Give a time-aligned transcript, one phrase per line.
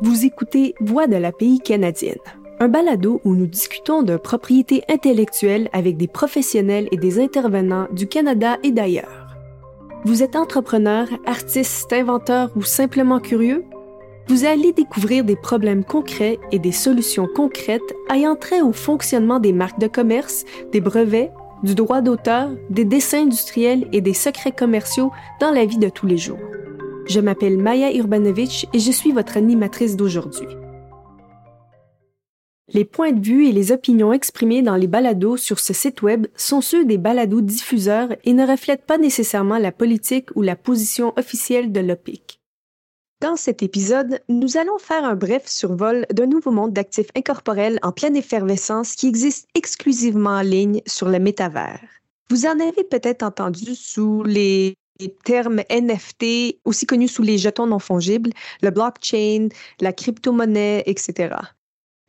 [0.00, 2.20] Vous écoutez Voix de la pays canadienne,
[2.60, 8.06] un balado où nous discutons de propriété intellectuelle avec des professionnels et des intervenants du
[8.06, 9.36] Canada et d'ailleurs.
[10.04, 13.64] Vous êtes entrepreneur, artiste, inventeur ou simplement curieux?
[14.28, 19.52] Vous allez découvrir des problèmes concrets et des solutions concrètes ayant trait au fonctionnement des
[19.52, 21.32] marques de commerce, des brevets,
[21.64, 25.10] du droit d'auteur, des dessins industriels et des secrets commerciaux
[25.40, 26.38] dans la vie de tous les jours.
[27.08, 30.46] Je m'appelle Maya Urbanovic et je suis votre animatrice d'aujourd'hui.
[32.70, 36.26] Les points de vue et les opinions exprimées dans les balados sur ce site web
[36.36, 41.14] sont ceux des balados diffuseurs et ne reflètent pas nécessairement la politique ou la position
[41.16, 42.40] officielle de l'OPIC.
[43.22, 47.90] Dans cet épisode, nous allons faire un bref survol d'un nouveau monde d'actifs incorporels en
[47.90, 51.80] pleine effervescence qui existe exclusivement en ligne sur le métavers.
[52.28, 54.74] Vous en avez peut-être entendu sous les
[55.06, 58.30] termes NFT, aussi connus sous les jetons non fongibles,
[58.62, 59.48] le blockchain,
[59.80, 61.36] la crypto-monnaie, etc.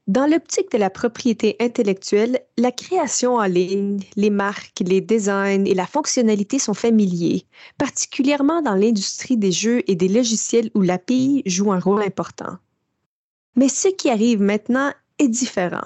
[0.07, 5.75] Dans l'optique de la propriété intellectuelle, la création en ligne, les marques, les designs et
[5.75, 7.45] la fonctionnalité sont familiers,
[7.77, 12.57] particulièrement dans l'industrie des jeux et des logiciels où l'API joue un rôle important.
[13.55, 15.85] Mais ce qui arrive maintenant est différent.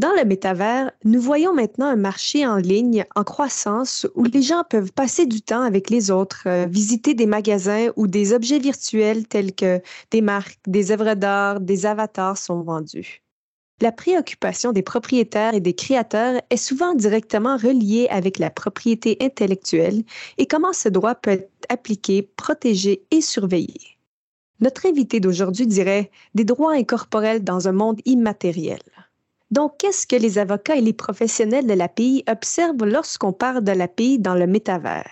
[0.00, 4.64] Dans le métavers, nous voyons maintenant un marché en ligne en croissance où les gens
[4.64, 9.28] peuvent passer du temps avec les autres, euh, visiter des magasins où des objets virtuels
[9.28, 13.22] tels que des marques, des œuvres d'art, des avatars sont vendus.
[13.82, 20.02] La préoccupation des propriétaires et des créateurs est souvent directement reliée avec la propriété intellectuelle
[20.38, 23.98] et comment ce droit peut être appliqué, protégé et surveillé.
[24.60, 28.80] Notre invité d'aujourd'hui dirait des droits incorporels dans un monde immatériel.
[29.50, 34.20] Donc, qu'est-ce que les avocats et les professionnels de l'API observent lorsqu'on parle de l'API
[34.20, 35.10] dans le métavers?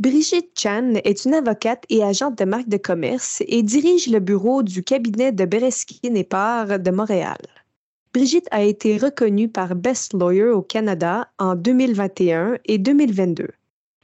[0.00, 4.62] Brigitte Chan est une avocate et agente de marque de commerce et dirige le bureau
[4.62, 7.38] du cabinet de Bereskin et de Montréal.
[8.12, 13.46] Brigitte a été reconnue par Best Lawyer au Canada en 2021 et 2022.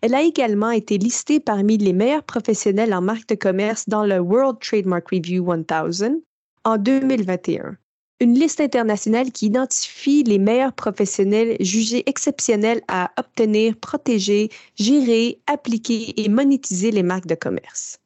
[0.02, 4.20] Elle a également été listée parmi les meilleurs professionnels en marque de commerce dans le
[4.20, 6.20] World Trademark Review 1000
[6.64, 7.76] en 2021
[8.20, 16.18] une liste internationale qui identifie les meilleurs professionnels jugés exceptionnels à obtenir, protéger, gérer, appliquer
[16.20, 17.98] et monétiser les marques de commerce.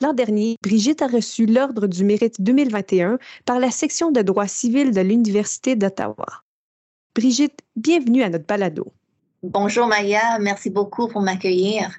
[0.00, 4.92] L'an dernier, Brigitte a reçu l'Ordre du mérite 2021 par la section de droit civil
[4.92, 6.42] de l'Université d'Ottawa.
[7.14, 8.92] Brigitte, bienvenue à notre balado.
[9.42, 11.90] Bonjour Maya, merci beaucoup pour m'accueillir.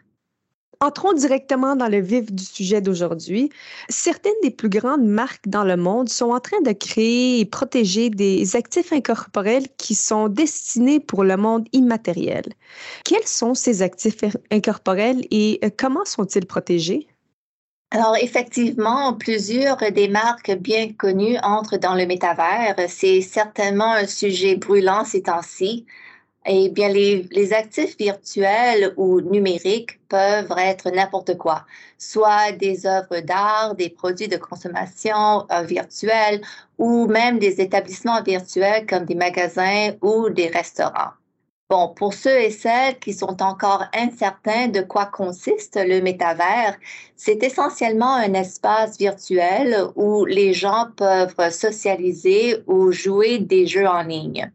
[0.80, 3.50] Entrons directement dans le vif du sujet d'aujourd'hui.
[3.90, 8.12] Certaines des plus grandes marques dans le monde sont en train de créer et protéger
[8.12, 12.44] des actifs incorporels qui sont destinés pour le monde immatériel.
[13.06, 17.08] Quels sont ces actifs incorporels et euh, comment sont-ils protégés?
[17.90, 22.76] Alors, effectivement, plusieurs des marques bien connues entrent dans le métavers.
[22.90, 25.86] C'est certainement un sujet brûlant ces temps-ci.
[26.50, 31.66] Eh bien, les, actifs virtuels ou numériques peuvent être n'importe quoi,
[31.97, 36.41] soit des œuvres d'art, des produits de consommation euh, virtuels
[36.78, 41.12] ou même des établissements virtuels comme des magasins ou des restaurants.
[41.69, 46.78] Bon, pour ceux et celles qui sont encore incertains de quoi consiste le métavers,
[47.18, 54.03] c'est essentiellement un espace virtuel où les gens peuvent socialiser ou jouer des jeux en
[54.03, 54.50] ligne.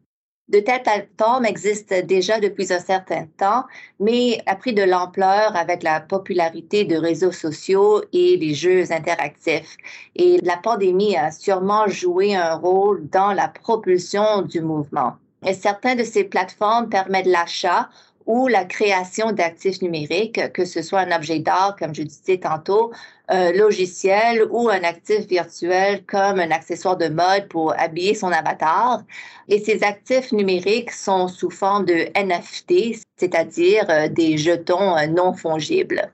[0.48, 3.64] De telles plateformes existent déjà depuis un certain temps,
[4.00, 9.76] mais a pris de l'ampleur avec la popularité de réseaux sociaux et les jeux interactifs.
[10.16, 15.12] Et la pandémie a sûrement joué un rôle dans la propulsion du mouvement.
[15.46, 17.88] Et certaines de ces plateformes permettent l'achat
[18.26, 22.92] ou la création d'actifs numériques, que ce soit un objet d'art, comme je disais tantôt,
[23.32, 29.02] un logiciel ou un actif virtuel comme un accessoire de mode pour habiller son avatar.
[29.48, 35.32] Et ces actifs numériques sont sous forme de NFT, c'est-à-dire euh, des jetons euh, non
[35.32, 36.12] fongibles.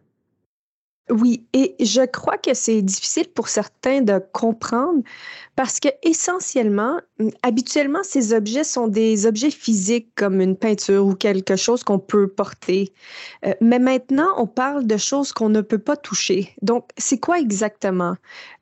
[1.10, 5.02] Oui, et je crois que c'est difficile pour certains de comprendre
[5.56, 7.00] parce que essentiellement,
[7.42, 12.28] habituellement, ces objets sont des objets physiques comme une peinture ou quelque chose qu'on peut
[12.28, 12.92] porter.
[13.46, 16.54] Euh, mais maintenant, on parle de choses qu'on ne peut pas toucher.
[16.62, 18.14] Donc, c'est quoi exactement?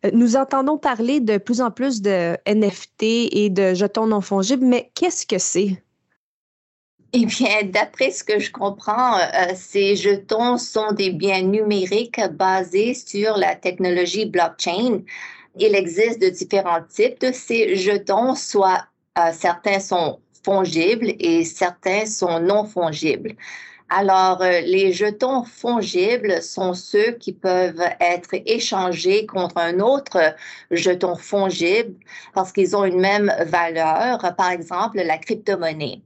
[0.04, 4.64] Euh, nous entendons parler de plus en plus de NFT et de jetons non fongibles,
[4.64, 5.82] mais qu'est-ce que c'est?
[7.18, 12.92] Eh bien, d'après ce que je comprends, euh, ces jetons sont des biens numériques basés
[12.92, 15.00] sur la technologie blockchain.
[15.58, 18.84] Il existe de différents types de ces jetons, soit
[19.18, 23.34] euh, certains sont fongibles et certains sont non fongibles.
[23.88, 30.34] Alors, euh, les jetons fongibles sont ceux qui peuvent être échangés contre un autre
[30.70, 31.94] jeton fongible
[32.34, 36.02] parce qu'ils ont une même valeur, par exemple la crypto-monnaie.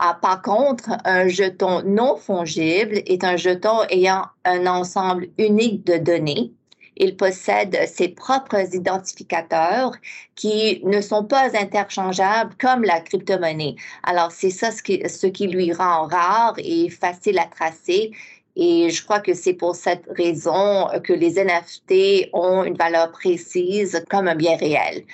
[0.00, 5.98] Ah, par contre, un jeton non fongible est un jeton ayant un ensemble unique de
[5.98, 6.52] données
[6.98, 9.92] il possède ses propres identificateurs
[10.34, 13.76] qui ne sont pas interchangeables comme la crypto-monnaie.
[14.02, 18.10] Alors, c'est ça ce qui, ce qui lui rend rare et facile à tracer.
[18.56, 24.04] Et je crois que c'est pour cette raison que les NFT ont une valeur précise
[24.10, 25.04] comme un bien réel.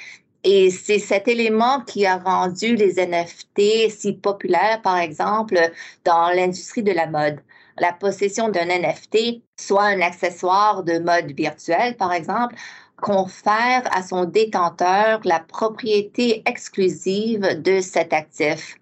[0.44, 5.58] Et c'est cet élément qui a rendu les NFT si populaires, par exemple,
[6.05, 7.41] dans l'industrie de la mode
[7.79, 12.55] la possession d'un NFT, soit un accessoire de mode virtuel, par exemple,
[13.00, 18.76] confère à son détenteur la propriété exclusive de cet actif.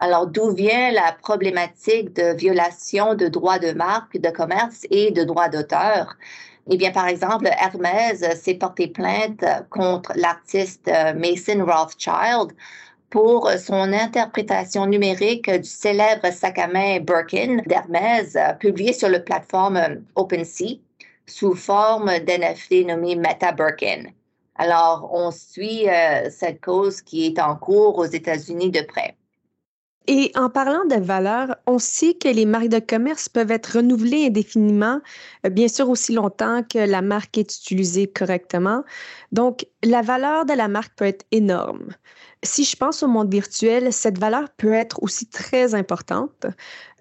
[0.00, 5.24] Alors, d'où vient la problématique de violation de droits de marque, de commerce et de
[5.24, 6.16] droits d'auteur?
[6.70, 12.52] Eh bien, par exemple, Hermès s'est porté plainte contre l'artiste Mason Rothschild
[13.10, 19.20] pour son interprétation numérique du célèbre sac à main Birkin d'Hermès, euh, publié sur la
[19.20, 20.80] plateforme euh, OpenSea
[21.26, 24.04] sous forme d'NFT nommé Meta Birkin.
[24.56, 29.17] Alors, on suit euh, cette cause qui est en cours aux États-Unis de près.
[30.10, 34.24] Et en parlant de valeur, on sait que les marques de commerce peuvent être renouvelées
[34.24, 35.02] indéfiniment,
[35.50, 38.84] bien sûr aussi longtemps que la marque est utilisée correctement.
[39.32, 41.90] Donc, la valeur de la marque peut être énorme.
[42.42, 46.46] Si je pense au monde virtuel, cette valeur peut être aussi très importante.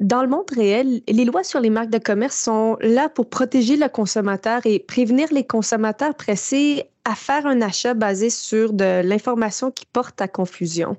[0.01, 3.77] Dans le monde réel, les lois sur les marques de commerce sont là pour protéger
[3.77, 9.71] le consommateur et prévenir les consommateurs pressés à faire un achat basé sur de l'information
[9.71, 10.97] qui porte à confusion.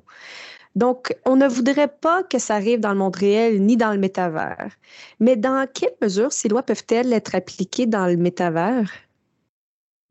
[0.79, 3.99] Donc, on ne voudrait pas que ça arrive dans le monde réel ni dans le
[3.99, 4.71] métavers.
[5.19, 8.89] Mais dans quelle mesure ces lois peuvent-elles être appliquées dans le métavers?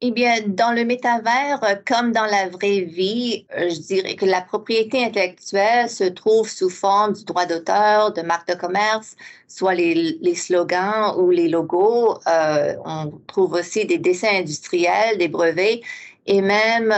[0.02, 4.26] Eh bien, dans le métavers, euh, comme dans la vraie vie, euh, je dirais que
[4.26, 9.16] la propriété intellectuelle se trouve sous forme du droit d'auteur, de marque de commerce,
[9.48, 12.20] soit les, slogans ou les logos.
[12.28, 15.82] Euh, on trouve aussi des dessins industriels, des brevets,
[16.28, 16.94] et même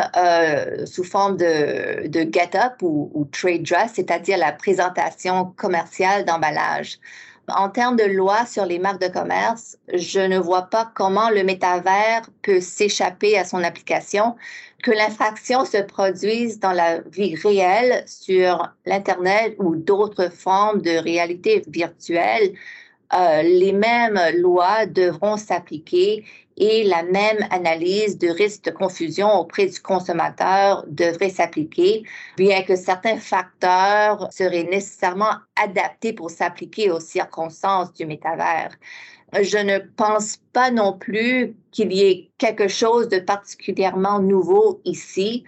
[0.85, 6.99] sous forme de, de get-up ou, ou trade dress, c'est-à-dire la présentation commerciale d'emballage.
[7.55, 11.43] En termes de loi sur les marques de commerce, je ne vois pas comment le
[11.43, 14.35] métavers peut s'échapper à son application,
[14.83, 21.63] que l'infraction se produise dans la vie réelle sur l'Internet ou d'autres formes de réalité
[21.67, 22.53] virtuelle.
[23.13, 26.25] Euh, les mêmes lois devront s'appliquer
[26.57, 32.03] et la même analyse de risque de confusion auprès du consommateur devrait s'appliquer,
[32.38, 38.75] bien que certains facteurs seraient nécessairement adaptés pour s'appliquer aux circonstances du métavers.
[39.41, 45.45] Je ne pense pas non plus qu'il y ait quelque chose de particulièrement nouveau ici.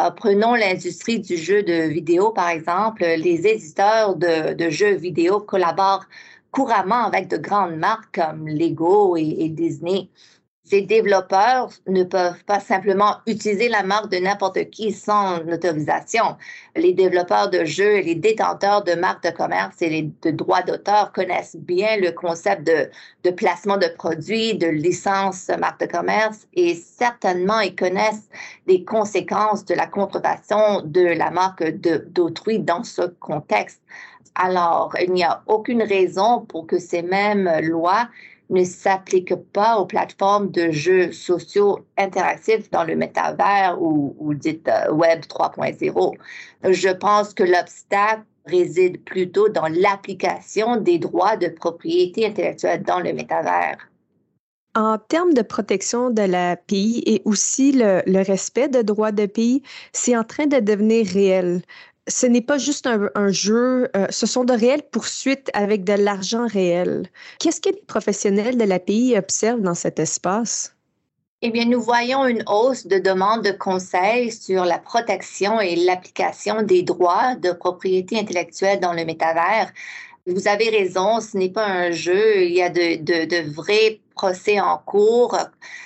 [0.00, 3.04] Euh, prenons l'industrie du jeu de vidéo, par exemple.
[3.04, 6.06] Les éditeurs de, de jeux vidéo collaborent
[6.54, 10.08] couramment avec de grandes marques comme Lego et Disney.
[10.66, 16.36] Ces développeurs ne peuvent pas simplement utiliser la marque de n'importe qui sans autorisation.
[16.74, 21.12] Les développeurs de jeux et les détenteurs de marques de commerce et de droits d'auteur
[21.12, 22.88] connaissent bien le concept de,
[23.24, 28.30] de placement de produits, de licence marque de commerce et certainement ils connaissent
[28.66, 33.82] les conséquences de la contrefaçon de la marque d'autrui dans ce contexte.
[34.34, 38.08] Alors, il n'y a aucune raison pour que ces mêmes lois
[38.50, 44.60] ne s'applique pas aux plateformes de jeux sociaux interactifs dans le métavers ou, ou dit
[44.68, 46.14] euh, Web 3.0.
[46.64, 53.12] Je pense que l'obstacle réside plutôt dans l'application des droits de propriété intellectuelle dans le
[53.12, 53.78] métavers.
[54.76, 59.26] En termes de protection de la pays et aussi le, le respect de droits de
[59.26, 61.62] pays, c'est en train de devenir réel
[62.06, 66.46] ce n'est pas juste un, jeu, euh, ce sont de réelles poursuites avec de l'argent
[66.46, 67.08] réel.
[67.38, 70.74] Qu'est-ce que les professionnels de l'API observent dans cet espace?
[71.46, 76.62] Eh bien, nous voyons une hausse de demandes de conseils sur la protection et l'application
[76.62, 79.70] des droits de propriété intellectuelle dans le métavers.
[80.26, 84.78] Vous avez raison, ce n'est pas un jeu, il y a de, vrais procès en
[84.78, 85.36] cours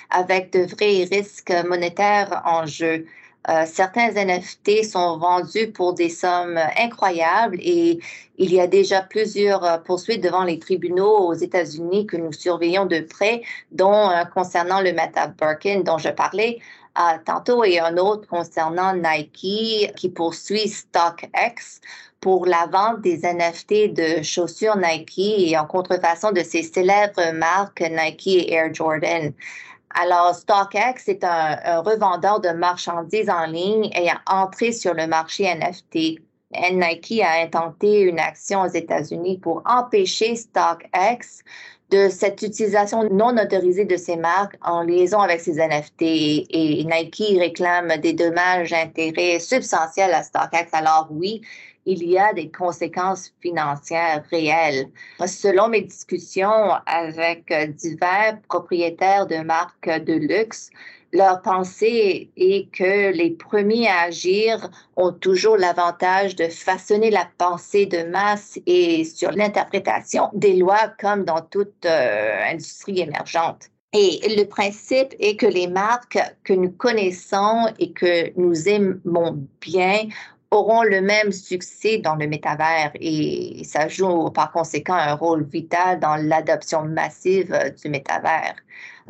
[0.09, 3.05] avec de vrais risques monétaires en jeu.
[3.49, 7.99] Euh, certains NFT sont vendus pour des sommes incroyables et
[8.37, 12.85] il y a déjà plusieurs euh, poursuites devant les tribunaux aux États-Unis que nous surveillons
[12.85, 13.41] de près,
[13.71, 16.59] dont concernant le Meta Birkin dont je parlais
[17.25, 21.79] tantôt et un autre concernant Nike qui poursuit StockX
[22.19, 27.81] pour la vente des NFT de chaussures Nike et en contrefaçon de ces célèbres marques
[27.81, 29.31] Nike et Air Jordan.
[29.95, 36.19] Alors, StockX est un, revendeur de marchandises en ligne ayant entré sur le marché NFT.
[36.51, 41.43] Nike a intenté une action aux États-Unis pour empêcher StockX
[41.91, 46.01] de cette utilisation non autorisée de ces marques en liaison avec ces NFT.
[46.01, 50.69] Et Nike réclame des dommages intérêts substantiels à StockX.
[50.73, 51.41] Alors oui,
[51.85, 54.89] il y a des conséquences financières réelles.
[55.25, 60.69] Selon mes discussions avec divers propriétaires de marques de luxe,
[61.11, 67.85] leur pensée est que les premiers à agir ont toujours l'avantage de façonner la pensée
[67.85, 73.69] de masse et sur l'interprétation des lois comme dans toute euh, industrie émergente.
[73.93, 80.07] Et le principe est que les marques que nous connaissons et que nous aimons bien
[80.51, 85.99] auront le même succès dans le métavers et ça joue par conséquent un rôle vital
[85.99, 88.55] dans l'adoption massive du métavers.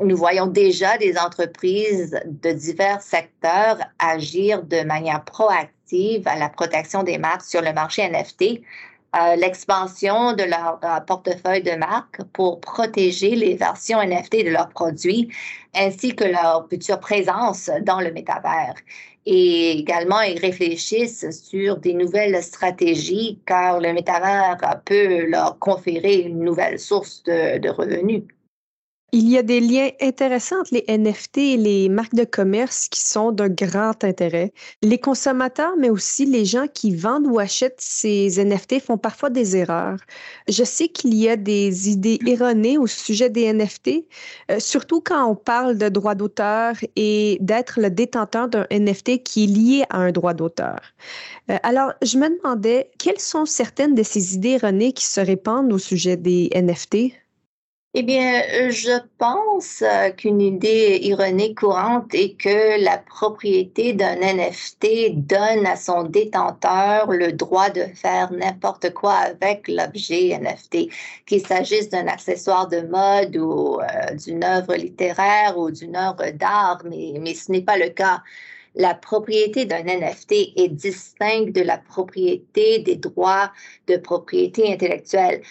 [0.02, 7.04] Nous voyons déjà des entreprises de divers secteurs agir de manière proactive à la protection
[7.04, 8.62] des marques sur le marché NFT,
[9.16, 15.30] euh, l'expansion de leur portefeuille de marques pour protéger les versions NFT de leurs produits,
[15.76, 18.76] ainsi que leur future présence dans le métavers.
[19.26, 26.40] Et également, ils réfléchissent sur des nouvelles stratégies car le métavers peut leur conférer une
[26.40, 28.24] nouvelle source de, revenus.
[29.12, 33.02] Il y a des liens intéressants entre les NFT et les marques de commerce qui
[33.02, 34.54] sont d'un grand intérêt.
[34.84, 39.58] Les consommateurs, mais aussi les gens qui vendent ou achètent ces NFT font parfois des
[39.58, 39.98] erreurs.
[40.48, 44.06] Je sais qu'il y a des idées erronées au sujet des NFT,
[44.52, 49.46] euh, surtout quand on parle de droit d'auteur et d'être le détenteur d'un NFT qui
[49.46, 50.80] est lié à un droit d'auteur.
[51.50, 55.74] Euh, alors, je me demandais quelles sont certaines de ces idées erronées qui se répandent
[55.74, 57.14] au sujet des NFT?
[57.96, 64.16] Eh bien, euh, je pense euh, qu'une idée ironique courante est que la propriété d'un
[64.16, 70.90] NFT donne à son détenteur le droit de faire n'importe quoi avec l'objet NFT,
[71.26, 76.84] qu'il s'agisse d'un accessoire de mode ou euh, d'une œuvre littéraire ou d'une œuvre d'art,
[76.86, 78.22] mais, mais ce n'est pas le cas.
[78.76, 83.52] La propriété d'un NFT est distincte de la propriété des droits
[83.88, 85.42] de propriété intellectuelle.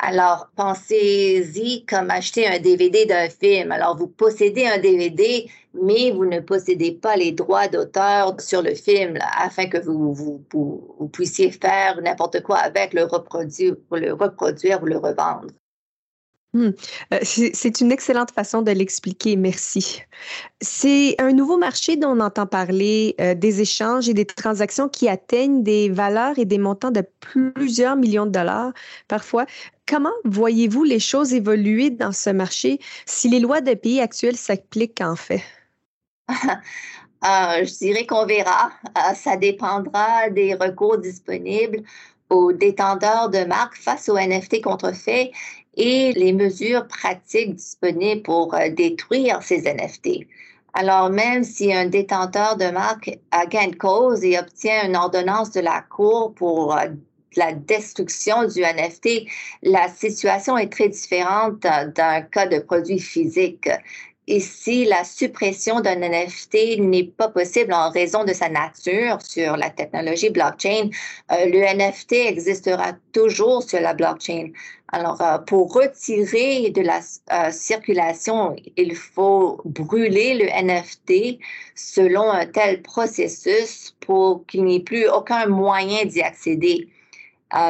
[0.00, 3.72] Alors, pensez-y comme acheter un DVD d'un film.
[3.72, 8.74] Alors, vous possédez un DVD, mais vous ne possédez pas les droits d'auteur sur le
[8.74, 10.44] film afin que vous,
[11.12, 15.48] puissiez faire n'importe quoi avec, le reproduire, le reproduire ou le revendre.
[16.58, 16.72] Hmm.
[17.14, 20.02] Euh, c'est une excellente façon de l'expliquer, merci.
[20.60, 25.08] C'est un nouveau marché dont on entend parler, euh, des échanges et des transactions qui
[25.08, 28.72] atteignent des valeurs et des montants de plusieurs millions de dollars
[29.06, 29.46] parfois.
[29.86, 35.00] Comment voyez-vous les choses évoluer dans ce marché si les lois des pays actuels s'appliquent
[35.00, 35.42] en fait?
[37.24, 38.70] Euh, je dirais qu'on verra.
[39.16, 41.82] ça dépendra des recours disponibles
[42.30, 45.32] aux détenteurs de marques face aux NFT contrefaits
[45.78, 50.26] et les mesures pratiques disponibles pour euh, détruire ces NFT.
[50.74, 55.52] Alors, même si un détenteur de marque a gain de cause et obtient une ordonnance
[55.52, 56.88] de la Cour pour euh,
[57.36, 59.26] la destruction du NFT,
[59.62, 63.68] la situation est très différente d'un cas de produit physique.
[64.28, 69.70] Ici, la suppression d'un NFT n'est pas possible en raison de sa nature sur la
[69.70, 70.90] technologie blockchain.
[71.32, 74.50] Euh, le NFT existera toujours sur la blockchain.
[74.92, 77.00] Alors, euh, pour retirer de la
[77.32, 81.38] euh, circulation, il faut brûler le NFT
[81.74, 86.88] selon un tel processus pour qu'il n'y ait plus aucun moyen d'y accéder.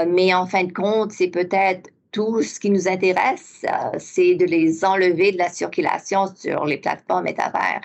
[0.08, 4.44] mais en fin de compte, c'est peut-être tout ce qui nous intéresse, euh, c'est de
[4.44, 7.82] les enlever de la circulation sur les plateformes métavers.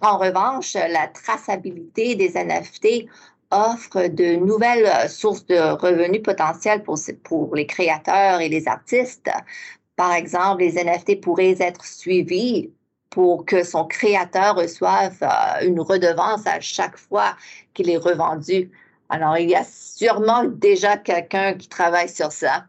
[0.00, 3.06] En revanche, la traçabilité des NFT
[3.50, 9.30] offre de nouvelles euh, sources de revenus potentiels pour, pour les créateurs et les artistes.
[9.96, 12.70] Par exemple, les NFT pourraient être suivis
[13.10, 17.36] pour que son créateur reçoive euh, une redevance à chaque fois
[17.74, 18.70] qu'il est revendu.
[19.10, 22.64] Alors, il y a sûrement déjà quelqu'un qui travaille sur ça.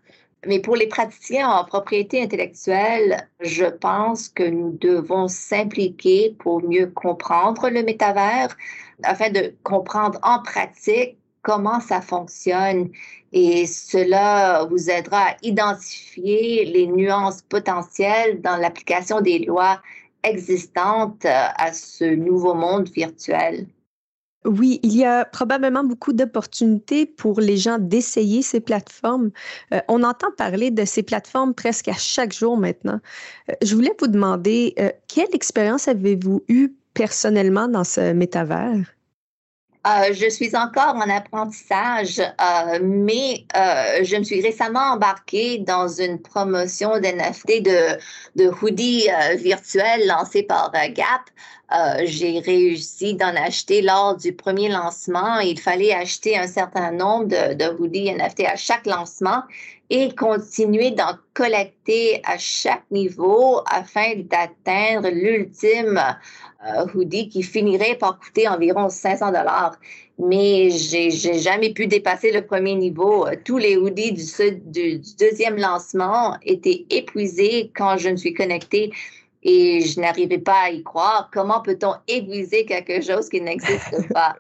[0.45, 6.87] Mais pour les praticiens en propriété intellectuelle, je pense que nous devons s'impliquer pour mieux
[6.87, 8.55] comprendre le métavers,
[9.03, 12.89] afin de comprendre en pratique comment ça fonctionne
[13.31, 19.81] et cela vous aidera à identifier les nuances potentielles dans l'application des lois
[20.23, 23.67] existantes à ce nouveau monde virtuel.
[24.45, 29.31] Oui, il y a probablement beaucoup d'opportunités pour les gens d'essayer ces plateformes.
[29.73, 32.99] Euh, on entend parler de ces plateformes presque à chaque jour maintenant.
[33.49, 38.93] Euh, je voulais vous demander, euh, quelle expérience avez-vous eue personnellement dans ce métavers?
[39.85, 45.89] Euh, je suis encore en apprentissage, euh, mais euh, je me suis récemment embarquée dans
[45.89, 47.97] une promotion d'NFT de,
[48.37, 49.09] de hoodie
[49.39, 51.29] virtuel lancée par Gap.
[52.05, 55.39] J'ai réussi d'en acheter lors du premier lancement.
[55.39, 59.43] Il fallait acheter un certain nombre de, de hoodies NFT à chaque lancement
[59.95, 66.01] et continuer d'en collecter à chaque niveau afin d'atteindre l'ultime
[66.65, 69.77] euh, hoodie qui finirait par coûter environ 500 dollars.
[70.17, 73.27] Mais j'ai jamais pu dépasser le premier niveau.
[73.45, 74.13] Tous les hoodies
[74.65, 78.91] du deuxième lancement étaient épuisés quand je me suis connectée
[79.43, 81.29] et je n'arrivais pas à y croire.
[81.33, 84.35] Comment peut-on aiguiser quelque chose qui n'existe pas?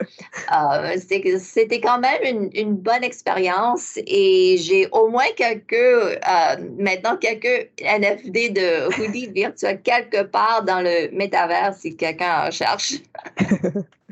[0.53, 0.95] euh,
[1.39, 6.17] C'était quand même une, une bonne expérience et j'ai au moins quelques, euh,
[6.77, 12.93] maintenant quelques NFD de hoodie virtuel quelque part dans le métavers si quelqu'un en cherche.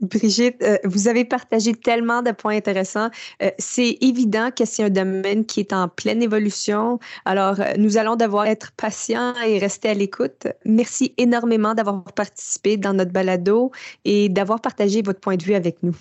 [0.00, 3.10] Brigitte, euh, vous avez partagé tellement de points intéressants.
[3.42, 6.98] Euh, c'est évident que c'est un domaine qui est en pleine évolution.
[7.24, 10.46] Alors, euh, nous allons devoir être patients et rester à l'écoute.
[10.64, 13.70] Merci énormément d'avoir participé dans notre balado
[14.04, 15.94] et d'avoir partagé votre point de vue avec nous.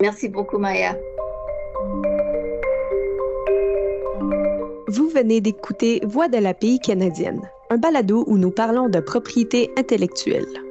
[0.00, 0.96] Merci beaucoup, Maya.
[4.88, 9.70] Vous venez d'écouter Voix de la pays canadienne, un balado où nous parlons de propriété
[9.76, 10.67] intellectuelle.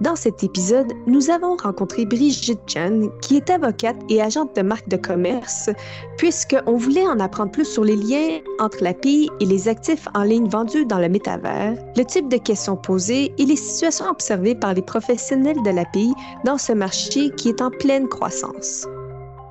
[0.00, 4.88] Dans cet épisode, nous avons rencontré Brigitte Chan, qui est avocate et agente de marque
[4.88, 5.70] de commerce,
[6.16, 10.48] puisqu'on voulait en apprendre plus sur les liens entre l'API et les actifs en ligne
[10.48, 14.82] vendus dans le métavers, le type de questions posées et les situations observées par les
[14.82, 16.12] professionnels de l'API
[16.44, 18.86] dans ce marché qui est en pleine croissance.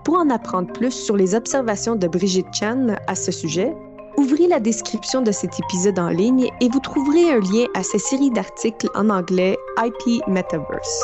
[0.06, 3.76] Pour en apprendre plus sur les observations de Brigitte Chan à ce sujet,
[4.18, 8.00] Ouvrez la description de cet épisode en ligne et vous trouverez un lien à sa
[8.00, 11.04] série d'articles en anglais IP Metaverse.